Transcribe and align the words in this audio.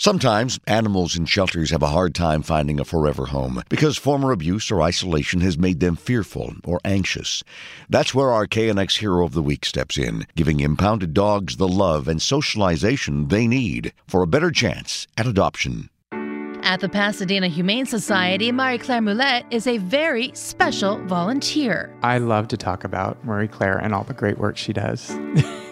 Sometimes 0.00 0.58
animals 0.66 1.14
in 1.14 1.26
shelters 1.26 1.72
have 1.72 1.82
a 1.82 1.88
hard 1.88 2.14
time 2.14 2.40
finding 2.40 2.80
a 2.80 2.86
forever 2.86 3.26
home 3.26 3.62
because 3.68 3.98
former 3.98 4.32
abuse 4.32 4.70
or 4.70 4.80
isolation 4.80 5.42
has 5.42 5.58
made 5.58 5.80
them 5.80 5.94
fearful 5.94 6.54
or 6.64 6.80
anxious. 6.86 7.44
That's 7.90 8.14
where 8.14 8.30
our 8.30 8.46
KNX 8.46 8.96
Hero 8.96 9.26
of 9.26 9.34
the 9.34 9.42
Week 9.42 9.66
steps 9.66 9.98
in, 9.98 10.26
giving 10.34 10.60
impounded 10.60 11.12
dogs 11.12 11.58
the 11.58 11.68
love 11.68 12.08
and 12.08 12.22
socialization 12.22 13.28
they 13.28 13.46
need 13.46 13.92
for 14.06 14.22
a 14.22 14.26
better 14.26 14.50
chance 14.50 15.06
at 15.18 15.26
adoption. 15.26 15.90
At 16.62 16.80
the 16.80 16.88
Pasadena 16.88 17.48
Humane 17.48 17.84
Society, 17.84 18.52
Marie 18.52 18.78
Claire 18.78 19.02
Moulet 19.02 19.44
is 19.50 19.66
a 19.66 19.76
very 19.76 20.30
special 20.32 20.96
volunteer. 21.08 21.94
I 22.02 22.16
love 22.16 22.48
to 22.48 22.56
talk 22.56 22.84
about 22.84 23.22
Marie 23.22 23.48
Claire 23.48 23.76
and 23.76 23.94
all 23.94 24.04
the 24.04 24.14
great 24.14 24.38
work 24.38 24.56
she 24.56 24.72
does. 24.72 25.14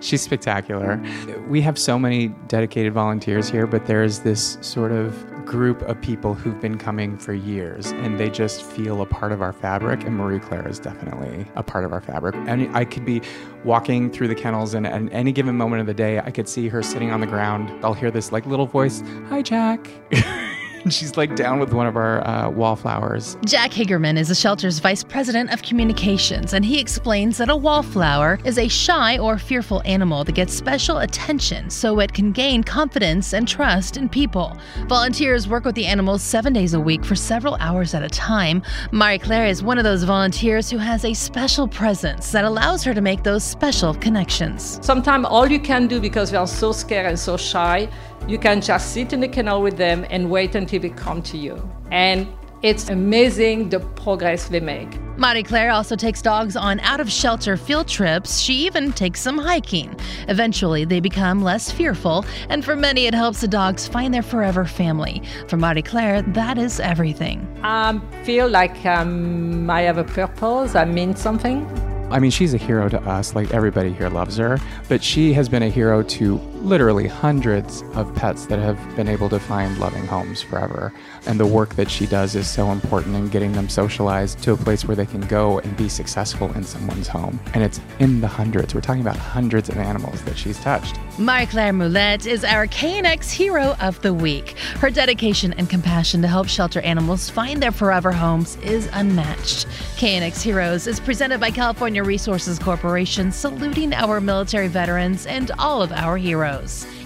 She's 0.00 0.22
spectacular. 0.22 1.02
We 1.48 1.60
have 1.62 1.78
so 1.78 1.98
many 1.98 2.28
dedicated 2.46 2.92
volunteers 2.92 3.50
here, 3.50 3.66
but 3.66 3.86
there's 3.86 4.20
this 4.20 4.58
sort 4.60 4.92
of 4.92 5.26
group 5.44 5.80
of 5.82 6.00
people 6.02 6.34
who've 6.34 6.60
been 6.60 6.76
coming 6.76 7.16
for 7.16 7.32
years 7.32 7.92
and 7.92 8.20
they 8.20 8.28
just 8.28 8.62
feel 8.62 9.00
a 9.00 9.06
part 9.06 9.32
of 9.32 9.40
our 9.40 9.52
fabric. 9.52 10.04
And 10.04 10.16
Marie 10.16 10.38
Claire 10.38 10.68
is 10.68 10.78
definitely 10.78 11.46
a 11.56 11.62
part 11.62 11.84
of 11.84 11.92
our 11.92 12.02
fabric. 12.02 12.34
And 12.46 12.74
I 12.76 12.84
could 12.84 13.04
be 13.04 13.22
walking 13.64 14.10
through 14.10 14.28
the 14.28 14.34
kennels 14.34 14.74
and 14.74 14.86
at 14.86 15.10
any 15.12 15.32
given 15.32 15.56
moment 15.56 15.80
of 15.80 15.86
the 15.86 15.94
day, 15.94 16.20
I 16.20 16.30
could 16.30 16.48
see 16.48 16.68
her 16.68 16.82
sitting 16.82 17.10
on 17.10 17.20
the 17.20 17.26
ground. 17.26 17.72
I'll 17.84 17.94
hear 17.94 18.10
this 18.10 18.30
like 18.30 18.46
little 18.46 18.66
voice, 18.66 19.02
Hi, 19.28 19.42
Jack. 19.42 19.88
she's 20.90 21.16
like 21.16 21.34
down 21.34 21.58
with 21.58 21.72
one 21.72 21.86
of 21.86 21.96
our 21.96 22.26
uh, 22.26 22.50
wallflowers. 22.50 23.36
Jack 23.44 23.70
Hagerman 23.70 24.18
is 24.18 24.28
the 24.28 24.34
shelter's 24.34 24.78
vice 24.78 25.04
president 25.04 25.52
of 25.52 25.62
communications, 25.62 26.52
and 26.52 26.64
he 26.64 26.78
explains 26.78 27.38
that 27.38 27.48
a 27.48 27.56
wallflower 27.56 28.38
is 28.44 28.58
a 28.58 28.68
shy 28.68 29.18
or 29.18 29.38
fearful 29.38 29.82
animal 29.84 30.24
that 30.24 30.32
gets 30.32 30.54
special 30.54 30.98
attention 30.98 31.70
so 31.70 32.00
it 32.00 32.12
can 32.12 32.32
gain 32.32 32.62
confidence 32.62 33.32
and 33.32 33.46
trust 33.46 33.96
in 33.96 34.08
people. 34.08 34.56
Volunteers 34.86 35.48
work 35.48 35.64
with 35.64 35.74
the 35.74 35.86
animals 35.86 36.22
seven 36.22 36.52
days 36.52 36.74
a 36.74 36.80
week 36.80 37.04
for 37.04 37.14
several 37.14 37.56
hours 37.56 37.94
at 37.94 38.02
a 38.02 38.08
time. 38.08 38.62
Marie 38.92 39.18
Claire 39.18 39.46
is 39.46 39.62
one 39.62 39.78
of 39.78 39.84
those 39.84 40.04
volunteers 40.04 40.70
who 40.70 40.78
has 40.78 41.04
a 41.04 41.14
special 41.14 41.66
presence 41.66 42.32
that 42.32 42.44
allows 42.44 42.82
her 42.84 42.94
to 42.94 43.00
make 43.00 43.22
those 43.22 43.44
special 43.44 43.94
connections. 43.94 44.78
Sometimes 44.82 45.26
all 45.26 45.46
you 45.46 45.60
can 45.60 45.86
do 45.86 46.00
because 46.00 46.32
we 46.32 46.38
are 46.38 46.46
so 46.46 46.72
scared 46.72 47.06
and 47.06 47.18
so 47.18 47.36
shy 47.36 47.88
you 48.28 48.38
can 48.38 48.60
just 48.60 48.92
sit 48.92 49.14
in 49.14 49.20
the 49.20 49.28
canal 49.28 49.62
with 49.62 49.78
them 49.78 50.06
and 50.10 50.30
wait 50.30 50.54
until 50.54 50.80
they 50.80 50.90
come 50.90 51.22
to 51.22 51.38
you. 51.38 51.56
And 51.90 52.28
it's 52.60 52.90
amazing 52.90 53.70
the 53.70 53.80
progress 53.80 54.48
they 54.48 54.60
make. 54.60 54.98
Marie 55.16 55.42
Claire 55.42 55.70
also 55.70 55.96
takes 55.96 56.20
dogs 56.20 56.54
on 56.54 56.78
out 56.80 57.00
of 57.00 57.10
shelter 57.10 57.56
field 57.56 57.88
trips. 57.88 58.38
She 58.38 58.66
even 58.66 58.92
takes 58.92 59.24
them 59.24 59.38
hiking. 59.38 59.96
Eventually, 60.28 60.84
they 60.84 61.00
become 61.00 61.42
less 61.42 61.72
fearful, 61.72 62.26
and 62.50 62.64
for 62.64 62.76
many, 62.76 63.06
it 63.06 63.14
helps 63.14 63.40
the 63.40 63.48
dogs 63.48 63.88
find 63.88 64.12
their 64.12 64.22
forever 64.22 64.64
family. 64.64 65.22
For 65.48 65.56
Marie 65.56 65.82
Claire, 65.82 66.22
that 66.22 66.58
is 66.58 66.80
everything. 66.80 67.48
I 67.62 67.98
feel 68.24 68.48
like 68.48 68.84
um, 68.84 69.70
I 69.70 69.82
have 69.82 69.98
a 69.98 70.04
purpose, 70.04 70.74
I 70.74 70.84
mean 70.84 71.16
something. 71.16 71.66
I 72.10 72.20
mean, 72.20 72.30
she's 72.30 72.54
a 72.54 72.58
hero 72.58 72.88
to 72.88 73.00
us, 73.02 73.34
like 73.34 73.52
everybody 73.52 73.92
here 73.92 74.08
loves 74.08 74.36
her, 74.38 74.58
but 74.88 75.02
she 75.02 75.32
has 75.34 75.48
been 75.48 75.62
a 75.62 75.68
hero 75.68 76.02
to 76.02 76.36
literally 76.62 77.06
hundreds 77.06 77.82
of 77.94 78.14
pets 78.14 78.46
that 78.46 78.58
have 78.58 78.78
been 78.96 79.08
able 79.08 79.28
to 79.28 79.38
find 79.38 79.78
loving 79.78 80.06
homes 80.06 80.42
forever. 80.42 80.92
And 81.26 81.38
the 81.38 81.46
work 81.46 81.74
that 81.76 81.90
she 81.90 82.06
does 82.06 82.34
is 82.34 82.48
so 82.48 82.70
important 82.70 83.14
in 83.16 83.28
getting 83.28 83.52
them 83.52 83.68
socialized 83.68 84.42
to 84.42 84.52
a 84.52 84.56
place 84.56 84.84
where 84.84 84.96
they 84.96 85.06
can 85.06 85.20
go 85.22 85.58
and 85.60 85.76
be 85.76 85.88
successful 85.88 86.52
in 86.54 86.64
someone's 86.64 87.08
home. 87.08 87.38
And 87.54 87.62
it's 87.62 87.80
in 87.98 88.20
the 88.20 88.28
hundreds. 88.28 88.74
We're 88.74 88.80
talking 88.80 89.02
about 89.02 89.16
hundreds 89.16 89.68
of 89.68 89.76
animals 89.76 90.22
that 90.24 90.36
she's 90.36 90.58
touched. 90.60 90.98
Marie 91.18 91.46
Claire 91.46 91.72
Moulet 91.72 92.26
is 92.26 92.44
our 92.44 92.66
KNX 92.66 93.30
Hero 93.30 93.76
of 93.80 94.00
the 94.02 94.14
Week. 94.14 94.56
Her 94.80 94.90
dedication 94.90 95.52
and 95.54 95.68
compassion 95.68 96.22
to 96.22 96.28
help 96.28 96.48
shelter 96.48 96.80
animals 96.80 97.28
find 97.30 97.62
their 97.62 97.72
forever 97.72 98.12
homes 98.12 98.56
is 98.56 98.88
unmatched. 98.92 99.66
KNX 99.96 100.42
Heroes 100.42 100.86
is 100.86 101.00
presented 101.00 101.40
by 101.40 101.50
California 101.50 102.02
Resources 102.02 102.58
Corporation, 102.58 103.32
saluting 103.32 103.92
our 103.92 104.20
military 104.20 104.68
veterans 104.68 105.26
and 105.26 105.50
all 105.58 105.82
of 105.82 105.92
our 105.92 106.16
heroes. 106.16 106.47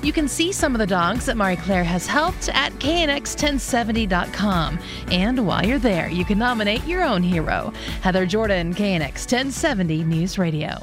You 0.02 0.12
can 0.12 0.28
see 0.28 0.52
some 0.52 0.74
of 0.74 0.78
the 0.78 0.86
dogs 0.86 1.26
that 1.26 1.36
Marie 1.36 1.56
Claire 1.56 1.84
has 1.84 2.06
helped 2.06 2.48
at 2.50 2.72
knx1070.com. 2.74 4.78
And 5.10 5.46
while 5.46 5.64
you're 5.64 5.78
there, 5.78 6.08
you 6.08 6.24
can 6.24 6.38
nominate 6.38 6.84
your 6.84 7.02
own 7.02 7.22
hero. 7.22 7.72
Heather 8.02 8.26
Jordan, 8.26 8.74
KNX 8.74 9.30
1070 9.30 10.04
News 10.04 10.38
Radio. 10.38 10.82